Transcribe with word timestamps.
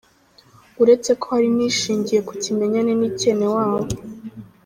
Uretse 0.81 1.09
ko 1.19 1.25
hari 1.33 1.49
n’ishingiye 1.55 2.19
ku 2.27 2.33
kimenyane 2.43 2.91
n’icyenewabo. 2.95 3.79